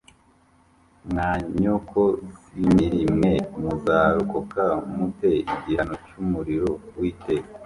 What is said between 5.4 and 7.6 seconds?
igihano cy'umuriro w'iteka?"